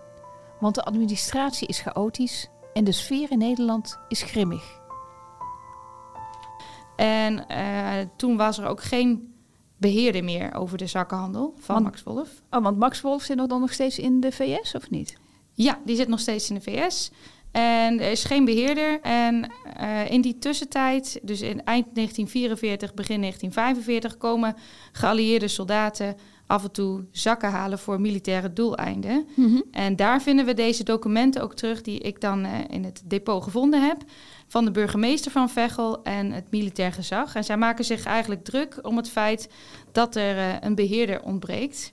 Want 0.61 0.75
de 0.75 0.83
administratie 0.85 1.69
is 1.69 1.81
chaotisch 1.81 2.49
en 2.73 2.85
de 2.85 2.93
sfeer 2.93 3.31
in 3.31 3.39
Nederland 3.39 3.99
is 4.09 4.23
grimmig. 4.23 4.79
En 6.97 7.49
eh, 7.49 8.07
toen 8.17 8.37
was 8.37 8.59
er 8.59 8.67
ook 8.67 8.83
geen 8.83 9.35
beheerder 9.77 10.25
meer 10.25 10.55
over 10.55 10.79
de 10.79 10.87
zakkenhandel 10.87 11.55
van 11.59 11.75
Want- 11.75 11.87
Max 11.87 12.03
Wolf. 12.03 12.43
Oh, 12.51 12.63
want 12.63 12.79
Max 12.79 13.01
Wolf 13.01 13.23
zit 13.23 13.37
nog 13.37 13.47
dan 13.47 13.61
nog 13.61 13.73
steeds 13.73 13.99
in 13.99 14.21
de 14.21 14.33
VS, 14.33 14.75
of 14.75 14.91
niet? 14.91 15.17
Ja, 15.53 15.79
die 15.85 15.97
zit 15.97 16.09
nog 16.09 16.21
steeds 16.21 16.49
in 16.51 16.55
de 16.55 16.61
VS. 16.61 17.11
En 17.52 18.00
er 18.00 18.11
is 18.11 18.25
geen 18.25 18.45
beheerder. 18.45 19.00
En 19.00 19.52
eh, 19.76 20.11
in 20.11 20.21
die 20.21 20.38
tussentijd, 20.38 21.21
dus 21.23 21.40
in 21.40 21.64
eind 21.64 21.87
1944, 21.95 22.95
begin 22.95 23.21
1945, 23.21 24.16
komen 24.16 24.57
geallieerde 24.92 25.49
soldaten 25.49 26.16
af 26.50 26.62
en 26.62 26.71
toe 26.73 27.04
zakken 27.11 27.50
halen 27.50 27.78
voor 27.78 28.00
militaire 28.00 28.52
doeleinden. 28.52 29.26
En 29.71 29.97
daar 29.97 30.23
vinden 30.23 30.47
we 30.47 30.54
deze 30.54 30.85
documenten 30.85 31.42
ook 31.42 31.54
terug, 31.54 31.83
die 31.83 31.99
ik 31.99 32.21
dan 32.21 32.45
eh, 32.45 32.52
in 32.69 32.85
het 32.85 33.02
depot 33.04 33.42
gevonden 33.42 33.83
heb. 33.83 33.97
Van 34.47 34.64
de 34.64 34.71
burgemeester 34.71 35.30
van 35.30 35.50
Veghel 35.50 36.02
en 36.02 36.33
het 36.33 36.50
militair 36.50 36.92
gezag. 36.92 37.35
En 37.35 37.45
zij 37.45 37.57
maken 37.57 37.85
zich 37.85 38.04
eigenlijk 38.04 38.45
druk 38.45 38.78
om 38.83 38.97
het 38.97 39.11
feit 39.11 39.49
dat 39.92 40.16
er 40.16 40.38
eh, 40.38 40.54
een 40.61 40.75
beheerder 40.75 41.23
ontbreekt. 41.23 41.92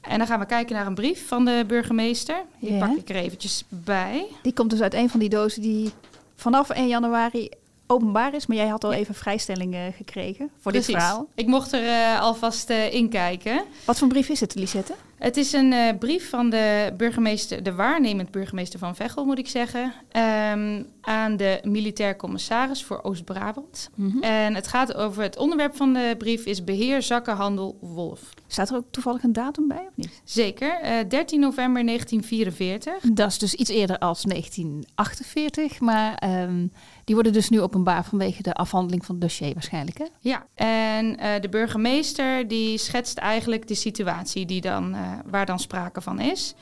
En 0.00 0.18
dan 0.18 0.26
gaan 0.26 0.38
we 0.40 0.46
kijken 0.46 0.74
naar 0.76 0.86
een 0.86 0.94
brief 0.94 1.28
van 1.28 1.44
de 1.44 1.64
burgemeester. 1.66 2.42
Die 2.60 2.72
Ja. 2.72 2.86
pak 2.86 2.96
ik 2.96 3.08
er 3.08 3.16
eventjes 3.16 3.64
bij. 3.68 4.26
Die 4.42 4.52
komt 4.52 4.70
dus 4.70 4.80
uit 4.80 4.94
een 4.94 5.10
van 5.10 5.20
die 5.20 5.28
dozen 5.28 5.62
die 5.62 5.90
vanaf 6.36 6.70
1 6.70 6.88
januari 6.88 7.48
openbaar 7.90 8.34
is. 8.34 8.46
Maar 8.46 8.56
jij 8.56 8.68
had 8.68 8.84
al 8.84 8.92
even 8.92 9.14
vrijstelling 9.14 9.76
gekregen 9.96 10.50
voor 10.60 10.72
dit 10.72 10.82
Precies. 10.82 11.02
verhaal. 11.02 11.28
Ik 11.34 11.46
mocht 11.46 11.72
er 11.72 11.86
eh, 11.86 12.20
alvast 12.20 12.70
eh 12.70 12.92
in 12.92 13.08
kijken. 13.08 13.64
Wat 13.84 13.98
voor 13.98 14.08
brief 14.08 14.28
is 14.28 14.40
het, 14.40 14.54
Lisette? 14.54 14.94
Het 15.20 15.36
is 15.36 15.52
een 15.52 15.72
eh, 15.72 15.98
brief 15.98 16.28
van 16.28 16.50
de 16.50 16.92
burgemeester, 16.96 17.62
de 17.62 17.74
waarnemend 17.74 18.30
burgemeester 18.30 18.78
van 18.78 18.96
Veghel, 18.96 19.24
moet 19.24 19.38
ik 19.38 19.48
zeggen, 19.48 19.92
ehm, 20.10 20.82
aan 21.00 21.36
de 21.36 21.60
militair 21.62 22.16
commissaris 22.16 22.84
voor 22.84 23.02
Oost-Brabant. 23.02 23.90
En 24.20 24.54
het 24.54 24.66
gaat 24.66 24.94
over 24.94 25.22
het 25.22 25.36
onderwerp 25.36 25.76
van 25.76 25.92
de 25.92 26.14
brief 26.18 26.44
is 26.44 26.64
beheer 26.64 27.02
zakkenhandel 27.02 27.78
Wolf. 27.80 28.20
Staat 28.46 28.70
er 28.70 28.76
ook 28.76 28.84
toevallig 28.90 29.22
een 29.22 29.32
datum 29.32 29.68
bij 29.68 29.86
of 29.88 29.96
niet? 29.96 30.20
Zeker, 30.24 30.80
eh, 30.80 31.08
13 31.08 31.40
november 31.40 31.84
1944. 31.84 33.12
Dat 33.12 33.30
is 33.30 33.38
dus 33.38 33.54
iets 33.54 33.70
eerder 33.70 33.98
als 33.98 34.24
1948, 34.24 35.80
maar 35.80 36.14
ehm, 36.14 36.66
die 37.10 37.18
worden 37.18 37.40
dus 37.40 37.50
nu 37.50 37.60
openbaar 37.60 38.04
vanwege 38.04 38.42
de 38.42 38.54
afhandeling 38.54 39.04
van 39.04 39.14
het 39.14 39.24
dossier 39.24 39.52
waarschijnlijk. 39.52 39.98
Hè? 39.98 40.04
Ja, 40.20 40.46
en 40.54 41.18
eh, 41.18 41.40
de 41.40 41.48
burgemeester 41.48 42.48
die 42.48 42.78
schetst 42.78 43.18
eigenlijk 43.18 43.68
de 43.68 43.74
situatie 43.74 44.46
die 44.46 44.60
dan, 44.60 44.94
eh, 44.94 45.12
waar 45.26 45.46
dan 45.46 45.58
sprake 45.58 46.00
van 46.00 46.20
is. 46.20 46.54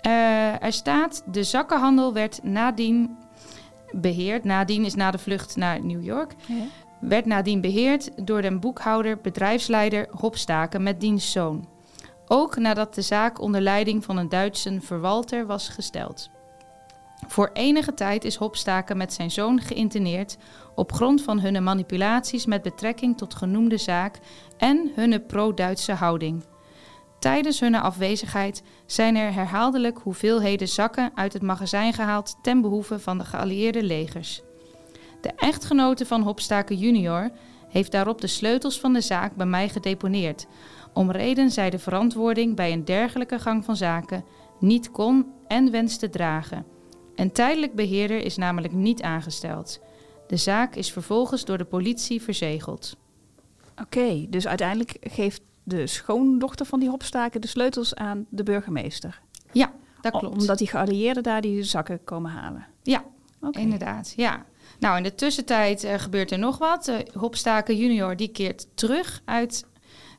Eh, 0.00 0.62
er 0.62 0.72
staat, 0.72 1.22
de 1.26 1.42
zakkenhandel 1.42 2.12
werd 2.12 2.42
nadien 2.42 3.16
beheerd. 3.92 4.44
Nadien 4.44 4.84
is 4.84 4.94
na 4.94 5.10
de 5.10 5.18
vlucht 5.18 5.56
naar 5.56 5.84
New 5.84 6.04
York. 6.04 6.34
Werd 7.00 7.26
nadien 7.26 7.60
beheerd 7.60 8.26
door 8.26 8.42
de 8.42 8.58
boekhouder, 8.58 9.18
bedrijfsleider 9.20 10.08
Hopstaken 10.10 10.82
met 10.82 11.00
diens 11.00 11.32
zoon. 11.32 11.68
Ook 12.26 12.56
nadat 12.56 12.94
de 12.94 13.02
zaak 13.02 13.40
onder 13.40 13.60
leiding 13.60 14.04
van 14.04 14.16
een 14.16 14.28
Duitse 14.28 14.80
verwalter 14.80 15.46
was 15.46 15.68
gesteld. 15.68 16.30
Voor 17.26 17.50
enige 17.52 17.94
tijd 17.94 18.24
is 18.24 18.36
Hopstaken 18.36 18.96
met 18.96 19.12
zijn 19.12 19.30
zoon 19.30 19.60
geïnterneerd 19.60 20.36
op 20.74 20.92
grond 20.92 21.22
van 21.22 21.40
hun 21.40 21.62
manipulaties 21.62 22.46
met 22.46 22.62
betrekking 22.62 23.16
tot 23.16 23.34
genoemde 23.34 23.76
zaak 23.76 24.18
en 24.56 24.92
hun 24.94 25.26
pro-Duitse 25.26 25.92
houding. 25.92 26.44
Tijdens 27.18 27.60
hun 27.60 27.74
afwezigheid 27.74 28.62
zijn 28.86 29.16
er 29.16 29.32
herhaaldelijk 29.32 29.98
hoeveelheden 29.98 30.68
zakken 30.68 31.10
uit 31.14 31.32
het 31.32 31.42
magazijn 31.42 31.92
gehaald 31.92 32.36
ten 32.42 32.60
behoeve 32.60 32.98
van 32.98 33.18
de 33.18 33.24
geallieerde 33.24 33.82
legers. 33.82 34.42
De 35.20 35.32
echtgenote 35.36 36.06
van 36.06 36.22
Hopstaken 36.22 36.76
junior 36.76 37.30
heeft 37.68 37.92
daarop 37.92 38.20
de 38.20 38.26
sleutels 38.26 38.80
van 38.80 38.92
de 38.92 39.00
zaak 39.00 39.34
bij 39.34 39.46
mij 39.46 39.68
gedeponeerd, 39.68 40.46
om 40.92 41.10
reden 41.10 41.50
zij 41.50 41.70
de 41.70 41.78
verantwoording 41.78 42.56
bij 42.56 42.72
een 42.72 42.84
dergelijke 42.84 43.38
gang 43.38 43.64
van 43.64 43.76
zaken 43.76 44.24
niet 44.60 44.90
kon 44.90 45.26
en 45.46 45.70
wenste 45.70 46.10
dragen. 46.10 46.77
Een 47.18 47.32
tijdelijk 47.32 47.74
beheerder 47.74 48.24
is 48.24 48.36
namelijk 48.36 48.72
niet 48.72 49.02
aangesteld. 49.02 49.80
De 50.26 50.36
zaak 50.36 50.74
is 50.74 50.92
vervolgens 50.92 51.44
door 51.44 51.58
de 51.58 51.64
politie 51.64 52.22
verzegeld. 52.22 52.96
Oké, 53.80 54.26
dus 54.28 54.46
uiteindelijk 54.46 54.96
geeft 55.00 55.40
de 55.62 55.86
schoondochter 55.86 56.66
van 56.66 56.80
die 56.80 56.88
hopstaken 56.88 57.40
de 57.40 57.46
sleutels 57.46 57.94
aan 57.94 58.26
de 58.28 58.42
burgemeester. 58.42 59.20
Ja, 59.52 59.72
dat 60.00 60.12
klopt. 60.12 60.40
Omdat 60.40 60.58
die 60.58 60.66
geallieerden 60.66 61.22
daar 61.22 61.40
die 61.40 61.62
zakken 61.62 62.04
komen 62.04 62.30
halen. 62.30 62.66
Ja, 62.82 63.04
Oké. 63.40 63.58
inderdaad. 63.58 64.12
Ja. 64.16 64.44
Nou, 64.78 64.96
in 64.96 65.02
de 65.02 65.14
tussentijd 65.14 65.84
eh, 65.84 65.94
gebeurt 65.94 66.30
er 66.30 66.38
nog 66.38 66.58
wat. 66.58 66.92
Hopstaken 67.12 67.76
junior 67.76 68.16
die 68.16 68.28
keert 68.28 68.66
terug 68.74 69.22
uit 69.24 69.66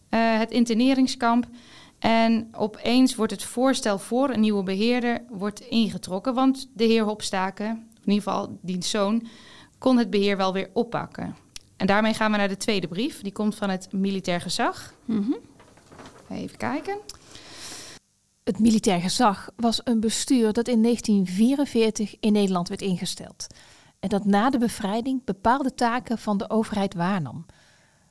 eh, 0.09 0.37
het 0.37 0.51
interneringskamp. 0.51 1.47
En 1.99 2.47
opeens 2.51 3.15
wordt 3.15 3.31
het 3.31 3.43
voorstel 3.43 3.99
voor 3.99 4.29
een 4.29 4.39
nieuwe 4.39 4.63
beheerder 4.63 5.21
wordt 5.29 5.59
ingetrokken. 5.59 6.33
Want 6.33 6.69
de 6.73 6.83
heer 6.83 7.03
Hopstaken, 7.03 7.67
in 8.03 8.11
ieder 8.11 8.23
geval 8.23 8.57
diens 8.61 8.89
zoon, 8.89 9.27
kon 9.77 9.97
het 9.97 10.09
beheer 10.09 10.37
wel 10.37 10.53
weer 10.53 10.69
oppakken. 10.73 11.35
En 11.77 11.87
daarmee 11.87 12.13
gaan 12.13 12.31
we 12.31 12.37
naar 12.37 12.47
de 12.47 12.57
tweede 12.57 12.87
brief. 12.87 13.21
Die 13.21 13.31
komt 13.31 13.55
van 13.55 13.69
het 13.69 13.91
militair 13.91 14.41
gezag. 14.41 14.93
Mhm. 15.05 15.33
Even 16.29 16.57
kijken. 16.57 16.97
Het 18.43 18.59
militair 18.59 19.01
gezag 19.01 19.49
was 19.55 19.81
een 19.83 19.99
bestuur 19.99 20.53
dat 20.53 20.67
in 20.67 20.81
1944 20.81 22.15
in 22.19 22.31
Nederland 22.31 22.67
werd 22.67 22.81
ingesteld. 22.81 23.47
En 23.99 24.09
dat 24.09 24.25
na 24.25 24.49
de 24.49 24.57
bevrijding 24.57 25.23
bepaalde 25.25 25.73
taken 25.73 26.17
van 26.17 26.37
de 26.37 26.49
overheid 26.49 26.93
waarnam. 26.93 27.45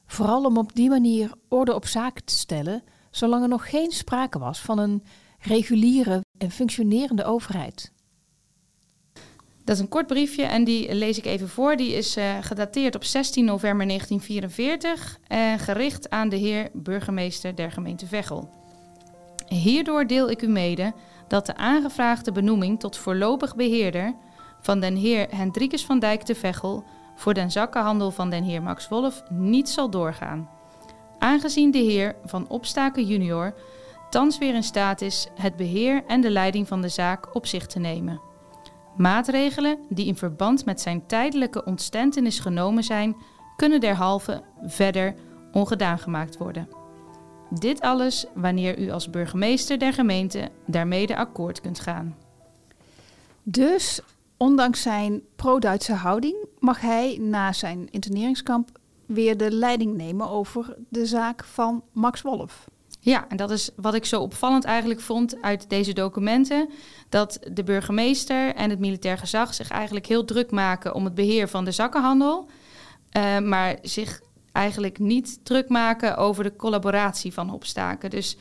Vooral 0.07 0.45
om 0.45 0.57
op 0.57 0.75
die 0.75 0.89
manier 0.89 1.33
orde 1.49 1.75
op 1.75 1.87
zaken 1.87 2.25
te 2.25 2.37
stellen, 2.37 2.83
zolang 3.11 3.43
er 3.43 3.49
nog 3.49 3.71
geen 3.71 3.91
sprake 3.91 4.39
was 4.39 4.59
van 4.59 4.79
een 4.79 5.05
reguliere 5.39 6.25
en 6.39 6.51
functionerende 6.51 7.25
overheid. 7.25 7.93
Dat 9.65 9.77
is 9.77 9.83
een 9.83 9.89
kort 9.89 10.07
briefje 10.07 10.43
en 10.43 10.65
die 10.65 10.95
lees 10.95 11.19
ik 11.19 11.25
even 11.25 11.49
voor. 11.49 11.77
Die 11.77 11.93
is 11.93 12.17
eh, 12.17 12.37
gedateerd 12.41 12.95
op 12.95 13.05
16 13.05 13.45
november 13.45 13.87
1944 13.87 15.19
en 15.27 15.59
gericht 15.59 16.11
aan 16.11 16.29
de 16.29 16.37
heer 16.37 16.69
burgemeester 16.73 17.55
der 17.55 17.71
gemeente 17.73 18.07
Veghel. 18.07 18.51
Hierdoor 19.49 20.07
deel 20.07 20.31
ik 20.31 20.43
u 20.43 20.47
mede 20.47 20.93
dat 21.27 21.47
de 21.47 21.57
aangevraagde 21.57 22.33
benoeming 22.33 22.81
tot 22.81 22.97
voorlopig 22.97 23.57
beheerder 23.57 24.15
van 24.61 24.81
den 24.81 24.97
heer 24.97 25.27
Hendrikus 25.31 25.85
van 25.85 25.99
Dijk 25.99 26.23
te 26.23 26.35
Veghel 26.35 26.85
voor 27.17 27.35
den 27.35 27.51
zakkenhandel 27.51 28.11
van 28.11 28.31
den 28.31 28.45
heer 28.45 28.63
Max 28.63 28.89
Wolf 28.89 29.23
niet 29.29 29.69
zal 29.69 29.91
doorgaan. 29.91 30.58
Aangezien 31.19 31.71
de 31.71 31.79
heer 31.79 32.17
van 32.25 32.49
Opstaken 32.49 33.05
junior 33.05 33.55
thans 34.11 34.39
weer 34.39 34.55
in 34.55 34.63
staat 34.63 35.01
is 35.01 35.29
het 35.35 35.57
beheer 35.57 36.05
en 36.07 36.21
de 36.21 36.31
leiding 36.31 36.69
van 36.69 36.81
de 36.81 36.89
zaak 36.89 37.35
op 37.35 37.47
zich 37.47 37.67
te 37.67 37.79
nemen. 37.79 38.21
Maatregelen 38.97 39.79
die 39.89 40.07
in 40.07 40.17
verband 40.17 40.65
met 40.65 40.81
zijn 40.81 41.07
tijdelijke 41.07 41.65
ontstentenis 41.65 42.39
genomen 42.39 42.85
zijn, 42.85 43.17
kunnen 43.57 43.81
derhalve 43.81 44.43
verder 44.63 45.15
ongedaan 45.53 45.99
gemaakt 45.99 46.37
worden. 46.37 46.69
Dit 47.51 47.81
alles 47.81 48.27
wanneer 48.35 48.79
u 48.79 48.91
als 48.91 49.11
burgemeester 49.11 49.79
der 49.79 49.93
gemeente 49.93 50.49
daarmee 50.67 51.17
akkoord 51.17 51.61
kunt 51.61 51.81
gaan. 51.81 52.17
Dus, 53.43 54.01
ondanks 54.37 54.83
zijn 54.83 55.23
pro-Duitse 55.37 55.93
houding, 55.93 56.47
mag 56.59 56.81
hij 56.81 57.19
na 57.21 57.53
zijn 57.53 57.91
interneringskamp 57.91 58.71
weer 59.09 59.37
de 59.37 59.51
leiding 59.51 59.97
nemen 59.97 60.31
over 60.31 60.77
de 60.89 61.07
zaak 61.07 61.45
van 61.45 61.83
Max 61.93 62.23
Wolf. 62.23 62.69
Ja, 63.01 63.29
en 63.29 63.37
dat 63.37 63.51
is 63.51 63.71
wat 63.77 63.95
ik 63.95 64.05
zo 64.05 64.21
opvallend 64.21 64.65
eigenlijk 64.65 65.01
vond 65.01 65.43
uit 65.43 65.71
deze 65.71 65.93
documenten. 65.93 66.69
Dat 67.09 67.39
de 67.53 67.65
burgemeester 67.65 68.55
en 68.55 68.71
het 68.71 68.79
militair 68.79 69.19
gezag 69.19 69.55
zich 69.55 69.71
eigenlijk 69.71 70.07
heel 70.07 70.25
druk 70.25 70.51
maken 70.51 70.95
om 70.95 71.05
het 71.05 71.15
beheer 71.15 71.49
van 71.49 71.65
de 71.65 71.73
zakkenhandel. 71.73 72.49
Uh, 73.17 73.39
maar 73.39 73.79
zich 73.83 74.21
eigenlijk 74.53 74.99
niet 74.99 75.45
druk 75.45 75.69
maken 75.69 76.17
over 76.17 76.45
de 76.45 76.57
collaboratie 76.57 77.33
van 77.33 77.49
Hopstaken. 77.49 78.11
Dus 78.11 78.37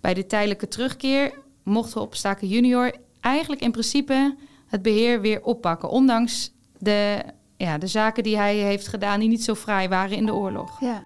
bij 0.00 0.14
de 0.14 0.26
tijdelijke 0.26 0.68
terugkeer 0.68 1.32
mocht 1.62 1.92
Hopstaken 1.92 2.48
junior 2.48 2.92
eigenlijk 3.20 3.62
in 3.62 3.70
principe 3.70 4.36
het 4.66 4.82
beheer 4.82 5.20
weer 5.20 5.42
oppakken. 5.42 5.88
Ondanks 5.88 6.52
de, 6.78 7.22
ja, 7.62 7.78
de 7.78 7.86
zaken 7.86 8.22
die 8.22 8.36
hij 8.36 8.56
heeft 8.56 8.88
gedaan 8.88 9.20
die 9.20 9.28
niet 9.28 9.44
zo 9.44 9.54
fraai 9.54 9.88
waren 9.88 10.16
in 10.16 10.26
de 10.26 10.34
oorlog. 10.34 10.80
Ja. 10.80 11.04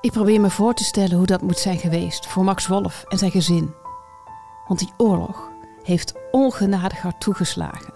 Ik 0.00 0.12
probeer 0.12 0.40
me 0.40 0.50
voor 0.50 0.74
te 0.74 0.84
stellen 0.84 1.16
hoe 1.16 1.26
dat 1.26 1.42
moet 1.42 1.58
zijn 1.58 1.78
geweest 1.78 2.26
voor 2.26 2.44
Max 2.44 2.66
Wolf 2.66 3.04
en 3.08 3.18
zijn 3.18 3.30
gezin. 3.30 3.74
Want 4.66 4.78
die 4.78 4.92
oorlog 4.96 5.50
heeft 5.82 6.14
ongenadig 6.30 7.02
hard 7.02 7.20
toegeslagen. 7.20 7.94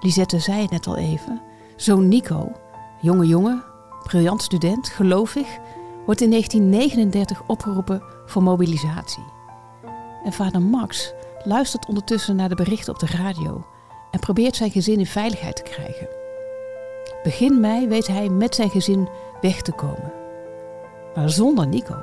Lisette 0.00 0.38
zei 0.38 0.62
het 0.62 0.70
net 0.70 0.86
al 0.86 0.96
even. 0.96 1.42
Zoon 1.76 2.08
Nico, 2.08 2.52
jonge 3.00 3.26
jongen, 3.26 3.64
briljant 4.02 4.42
student, 4.42 4.88
gelovig, 4.88 5.58
wordt 6.06 6.20
in 6.20 6.30
1939 6.30 7.42
opgeroepen 7.46 8.02
voor 8.26 8.42
mobilisatie. 8.42 9.24
En 10.24 10.32
vader 10.32 10.62
Max 10.62 11.12
luistert 11.44 11.86
ondertussen 11.86 12.36
naar 12.36 12.48
de 12.48 12.54
berichten 12.54 12.92
op 12.92 12.98
de 12.98 13.06
radio 13.06 13.64
en 14.10 14.20
probeert 14.20 14.56
zijn 14.56 14.70
gezin 14.70 14.98
in 14.98 15.06
veiligheid 15.06 15.56
te 15.56 15.62
krijgen. 15.62 16.08
Begin 17.22 17.60
mei 17.60 17.88
weet 17.88 18.06
hij 18.06 18.28
met 18.28 18.54
zijn 18.54 18.70
gezin 18.70 19.08
weg 19.40 19.62
te 19.62 19.72
komen. 19.72 20.12
Maar 21.14 21.30
zonder 21.30 21.66
Nico. 21.66 21.96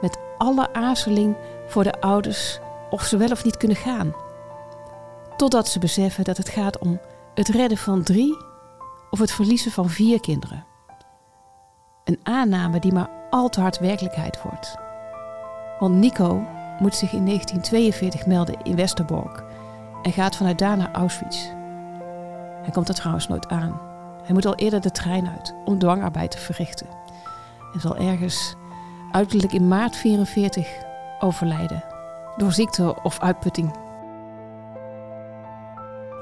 Met 0.00 0.18
alle 0.38 0.72
aarzeling 0.72 1.36
voor 1.66 1.84
de 1.84 2.00
ouders 2.00 2.60
of 2.90 3.02
ze 3.02 3.16
wel 3.16 3.30
of 3.30 3.44
niet 3.44 3.56
kunnen 3.56 3.76
gaan. 3.76 4.14
Totdat 5.36 5.68
ze 5.68 5.78
beseffen 5.78 6.24
dat 6.24 6.36
het 6.36 6.48
gaat 6.48 6.78
om 6.78 7.00
het 7.34 7.48
redden 7.48 7.78
van 7.78 8.02
drie 8.02 8.36
of 9.10 9.18
het 9.18 9.32
verliezen 9.32 9.70
van 9.70 9.88
vier 9.88 10.20
kinderen. 10.20 10.64
Een 12.04 12.20
aanname 12.22 12.80
die 12.80 12.92
maar 12.92 13.10
al 13.30 13.48
te 13.48 13.60
hard 13.60 13.78
werkelijkheid 13.78 14.42
wordt. 14.42 14.76
Want 15.78 15.94
Nico 15.94 16.46
moet 16.78 16.94
zich 16.94 17.12
in 17.12 17.26
1942 17.26 18.26
melden 18.26 18.62
in 18.62 18.76
Westerbork 18.76 19.44
en 20.02 20.12
gaat 20.12 20.36
vanuit 20.36 20.58
daar 20.58 20.76
naar 20.76 20.92
Auschwitz. 20.92 21.48
Hij 22.62 22.70
komt 22.72 22.88
er 22.88 22.94
trouwens 22.94 23.28
nooit 23.28 23.48
aan. 23.48 23.80
Hij 24.22 24.32
moet 24.32 24.46
al 24.46 24.54
eerder 24.54 24.80
de 24.80 24.90
trein 24.90 25.28
uit 25.28 25.54
om 25.64 25.78
dwangarbeid 25.78 26.30
te 26.30 26.38
verrichten. 26.38 26.86
En 27.74 27.80
zal 27.80 27.96
ergens 27.96 28.54
uiterlijk 29.12 29.52
in 29.52 29.68
maart 29.68 29.96
44 29.96 30.68
overlijden 31.20 31.84
door 32.36 32.52
ziekte 32.52 33.02
of 33.02 33.20
uitputting. 33.20 33.76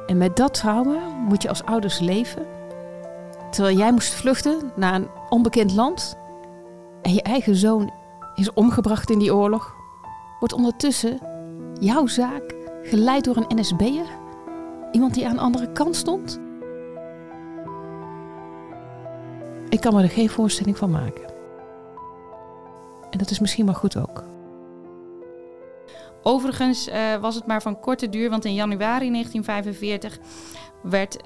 En 0.07 0.17
met 0.17 0.37
dat 0.37 0.55
trauma 0.55 0.99
moet 1.29 1.43
je 1.43 1.49
als 1.49 1.65
ouders 1.65 1.99
leven, 1.99 2.47
terwijl 3.51 3.77
jij 3.77 3.93
moest 3.93 4.15
vluchten 4.15 4.73
naar 4.77 4.95
een 4.95 5.09
onbekend 5.29 5.73
land 5.75 6.19
en 7.03 7.13
je 7.13 7.23
eigen 7.23 7.57
zoon 7.57 7.93
is 8.35 8.53
omgebracht 8.53 9.11
in 9.11 9.19
die 9.19 9.35
oorlog, 9.35 9.75
wordt 10.39 10.55
ondertussen 10.55 11.19
jouw 11.81 12.07
zaak 12.07 12.50
geleid 12.83 13.25
door 13.25 13.37
een 13.37 13.59
NSB'er? 13.59 14.07
Iemand 14.93 15.15
die 15.15 15.27
aan 15.29 15.35
de 15.35 15.43
andere 15.43 15.73
kant 15.73 15.97
stond? 15.97 16.41
Ik 19.69 19.81
kan 19.81 19.95
me 19.95 20.03
er 20.03 20.09
geen 20.09 20.31
voorstelling 20.31 20.79
van 20.79 20.91
maken. 20.91 21.25
En 23.11 23.19
dat 23.19 23.31
is 23.31 23.39
misschien 23.39 23.65
maar 23.65 23.75
goed 23.75 23.97
ook. 23.97 24.25
Overigens 26.23 26.89
uh, 26.89 27.17
was 27.17 27.35
het 27.35 27.47
maar 27.47 27.63
van 27.63 27.81
korte 27.81 28.09
duur, 28.09 28.31
want 28.31 28.45
in 28.45 28.55
januari 28.55 29.11
1945 29.11 30.19
werd 30.83 31.15
uh, 31.15 31.23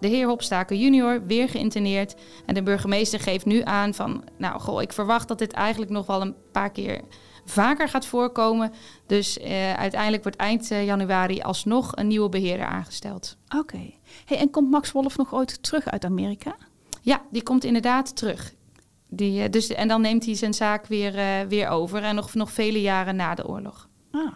de 0.00 0.08
heer 0.08 0.26
Hopstaker 0.26 0.76
junior 0.76 1.26
weer 1.26 1.48
geïnterneerd. 1.48 2.14
En 2.46 2.54
de 2.54 2.62
burgemeester 2.62 3.20
geeft 3.20 3.44
nu 3.44 3.62
aan 3.64 3.94
van, 3.94 4.24
nou 4.38 4.60
goh, 4.60 4.82
ik 4.82 4.92
verwacht 4.92 5.28
dat 5.28 5.38
dit 5.38 5.52
eigenlijk 5.52 5.90
nog 5.90 6.06
wel 6.06 6.20
een 6.20 6.34
paar 6.52 6.70
keer 6.70 7.00
vaker 7.44 7.88
gaat 7.88 8.06
voorkomen. 8.06 8.72
Dus 9.06 9.38
uh, 9.38 9.74
uiteindelijk 9.74 10.22
wordt 10.22 10.38
eind 10.38 10.68
januari 10.68 11.40
alsnog 11.40 11.96
een 11.96 12.06
nieuwe 12.06 12.28
beheerder 12.28 12.66
aangesteld. 12.66 13.36
Oké. 13.58 13.90
Hey, 14.24 14.38
en 14.38 14.50
komt 14.50 14.70
Max 14.70 14.92
Wolf 14.92 15.16
nog 15.16 15.34
ooit 15.34 15.62
terug 15.62 15.88
uit 15.88 16.04
Amerika? 16.04 16.56
Ja, 17.00 17.22
die 17.30 17.42
komt 17.42 17.64
inderdaad 17.64 18.16
terug. 18.16 18.54
Die, 19.08 19.48
dus, 19.50 19.68
en 19.68 19.88
dan 19.88 20.00
neemt 20.00 20.24
hij 20.24 20.34
zijn 20.34 20.54
zaak 20.54 20.86
weer, 20.86 21.48
weer 21.48 21.68
over. 21.68 22.02
En 22.02 22.14
nog, 22.14 22.34
nog 22.34 22.52
vele 22.52 22.80
jaren 22.80 23.16
na 23.16 23.34
de 23.34 23.48
oorlog. 23.48 23.88
Ah. 24.10 24.32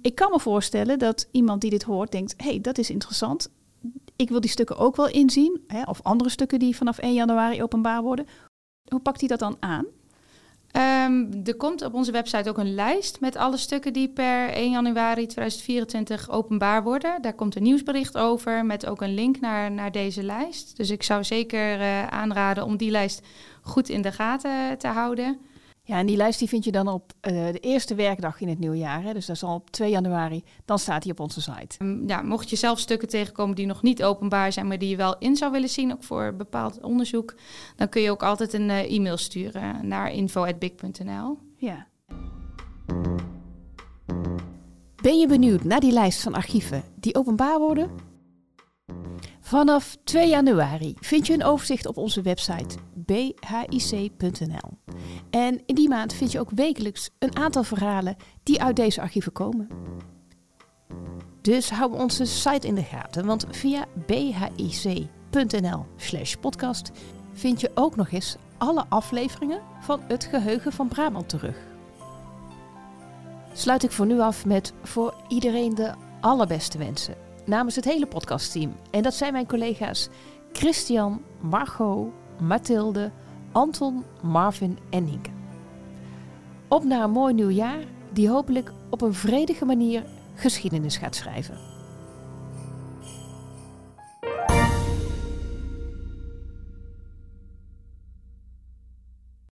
Ik 0.00 0.14
kan 0.14 0.30
me 0.30 0.40
voorstellen 0.40 0.98
dat 0.98 1.28
iemand 1.30 1.60
die 1.60 1.70
dit 1.70 1.82
hoort 1.82 2.12
denkt: 2.12 2.34
hé, 2.36 2.48
hey, 2.48 2.60
dat 2.60 2.78
is 2.78 2.90
interessant. 2.90 3.50
Ik 4.16 4.28
wil 4.28 4.40
die 4.40 4.50
stukken 4.50 4.76
ook 4.76 4.96
wel 4.96 5.08
inzien. 5.08 5.64
Hè, 5.66 5.82
of 5.82 6.02
andere 6.02 6.30
stukken 6.30 6.58
die 6.58 6.76
vanaf 6.76 6.98
1 6.98 7.14
januari 7.14 7.62
openbaar 7.62 8.02
worden. 8.02 8.26
Hoe 8.88 9.00
pakt 9.00 9.20
hij 9.20 9.28
dat 9.28 9.38
dan 9.38 9.56
aan? 9.60 9.86
Um, 10.76 11.30
er 11.44 11.56
komt 11.56 11.82
op 11.82 11.94
onze 11.94 12.12
website 12.12 12.48
ook 12.48 12.58
een 12.58 12.74
lijst 12.74 13.20
met 13.20 13.36
alle 13.36 13.56
stukken 13.56 13.92
die 13.92 14.08
per 14.08 14.48
1 14.48 14.70
januari 14.70 15.26
2024 15.26 16.30
openbaar 16.30 16.82
worden. 16.82 17.22
Daar 17.22 17.34
komt 17.34 17.56
een 17.56 17.62
nieuwsbericht 17.62 18.16
over 18.16 18.64
met 18.64 18.86
ook 18.86 19.00
een 19.00 19.14
link 19.14 19.40
naar, 19.40 19.70
naar 19.70 19.92
deze 19.92 20.22
lijst. 20.22 20.76
Dus 20.76 20.90
ik 20.90 21.02
zou 21.02 21.24
zeker 21.24 21.80
uh, 21.80 22.06
aanraden 22.06 22.64
om 22.64 22.76
die 22.76 22.90
lijst 22.90 23.26
goed 23.62 23.88
in 23.88 24.02
de 24.02 24.12
gaten 24.12 24.78
te 24.78 24.88
houden. 24.88 25.38
Ja, 25.86 25.98
en 25.98 26.06
die 26.06 26.16
lijst 26.16 26.38
die 26.38 26.48
vind 26.48 26.64
je 26.64 26.72
dan 26.72 26.88
op 26.88 27.12
uh, 27.22 27.32
de 27.52 27.58
eerste 27.60 27.94
werkdag 27.94 28.40
in 28.40 28.48
het 28.48 28.58
nieuwe 28.58 28.76
jaar. 28.76 29.02
Hè? 29.02 29.12
Dus 29.12 29.26
dat 29.26 29.36
is 29.36 29.42
al 29.42 29.54
op 29.54 29.70
2 29.70 29.90
januari. 29.90 30.44
Dan 30.64 30.78
staat 30.78 31.02
hij 31.02 31.12
op 31.12 31.20
onze 31.20 31.40
site. 31.40 31.84
Um, 31.84 32.08
ja, 32.08 32.22
mocht 32.22 32.50
je 32.50 32.56
zelf 32.56 32.78
stukken 32.78 33.08
tegenkomen 33.08 33.56
die 33.56 33.66
nog 33.66 33.82
niet 33.82 34.04
openbaar 34.04 34.52
zijn, 34.52 34.66
maar 34.66 34.78
die 34.78 34.88
je 34.88 34.96
wel 34.96 35.18
in 35.18 35.36
zou 35.36 35.52
willen 35.52 35.68
zien, 35.68 35.92
ook 35.92 36.04
voor 36.04 36.34
bepaald 36.36 36.80
onderzoek, 36.80 37.34
dan 37.76 37.88
kun 37.88 38.02
je 38.02 38.10
ook 38.10 38.22
altijd 38.22 38.52
een 38.52 38.68
uh, 38.68 38.92
e-mail 38.92 39.16
sturen 39.16 39.88
naar 39.88 40.12
info.big.nl. 40.12 41.38
Ja. 41.56 41.86
Ben 45.02 45.18
je 45.18 45.26
benieuwd 45.26 45.64
naar 45.64 45.80
die 45.80 45.92
lijst 45.92 46.22
van 46.22 46.34
archieven 46.34 46.82
die 46.94 47.14
openbaar 47.14 47.58
worden? 47.58 48.15
Vanaf 49.46 49.96
2 50.04 50.28
januari 50.28 50.94
vind 51.00 51.26
je 51.26 51.32
een 51.32 51.44
overzicht 51.44 51.86
op 51.86 51.96
onze 51.96 52.22
website 52.22 52.76
bhic.nl. 52.94 54.78
En 55.30 55.62
in 55.66 55.74
die 55.74 55.88
maand 55.88 56.12
vind 56.12 56.32
je 56.32 56.40
ook 56.40 56.50
wekelijks 56.50 57.10
een 57.18 57.36
aantal 57.36 57.62
verhalen 57.62 58.16
die 58.42 58.62
uit 58.62 58.76
deze 58.76 59.00
archieven 59.00 59.32
komen. 59.32 59.68
Dus 61.40 61.70
hou 61.70 61.98
onze 61.98 62.24
site 62.24 62.66
in 62.66 62.74
de 62.74 62.82
gaten, 62.82 63.26
want 63.26 63.46
via 63.50 63.84
bhic.nl/slash 64.06 66.34
podcast 66.34 66.90
vind 67.32 67.60
je 67.60 67.70
ook 67.74 67.96
nog 67.96 68.10
eens 68.10 68.36
alle 68.58 68.84
afleveringen 68.88 69.62
van 69.80 70.00
Het 70.08 70.24
Geheugen 70.24 70.72
van 70.72 70.88
Brabant 70.88 71.28
terug. 71.28 71.56
Sluit 73.52 73.82
ik 73.82 73.90
voor 73.90 74.06
nu 74.06 74.20
af 74.20 74.46
met 74.46 74.72
voor 74.82 75.14
iedereen 75.28 75.74
de 75.74 75.92
allerbeste 76.20 76.78
wensen 76.78 77.25
namens 77.46 77.76
het 77.76 77.84
hele 77.84 78.06
podcastteam. 78.06 78.76
En 78.90 79.02
dat 79.02 79.14
zijn 79.14 79.32
mijn 79.32 79.46
collega's 79.46 80.08
Christian, 80.52 81.22
Margot, 81.40 82.08
Mathilde, 82.40 83.10
Anton, 83.52 84.04
Marvin 84.22 84.78
en 84.90 85.04
Nienke. 85.04 85.30
Op 86.68 86.84
naar 86.84 87.02
een 87.02 87.10
mooi 87.10 87.34
nieuw 87.34 87.50
jaar 87.50 87.84
die 88.12 88.28
hopelijk 88.28 88.72
op 88.90 89.00
een 89.00 89.14
vredige 89.14 89.64
manier 89.64 90.04
geschiedenis 90.34 90.96
gaat 90.96 91.14
schrijven. 91.14 91.75